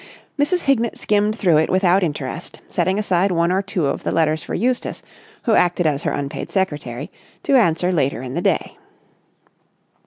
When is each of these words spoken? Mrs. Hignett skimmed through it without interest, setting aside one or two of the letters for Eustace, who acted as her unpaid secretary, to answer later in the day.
Mrs. 0.39 0.63
Hignett 0.63 0.97
skimmed 0.97 1.37
through 1.37 1.57
it 1.57 1.69
without 1.69 2.01
interest, 2.01 2.59
setting 2.67 2.97
aside 2.97 3.31
one 3.31 3.51
or 3.51 3.61
two 3.61 3.85
of 3.85 4.01
the 4.01 4.11
letters 4.11 4.41
for 4.41 4.55
Eustace, 4.55 5.03
who 5.43 5.53
acted 5.53 5.85
as 5.85 6.01
her 6.01 6.11
unpaid 6.11 6.49
secretary, 6.49 7.11
to 7.43 7.53
answer 7.55 7.91
later 7.91 8.23
in 8.23 8.33
the 8.33 8.41
day. 8.41 8.79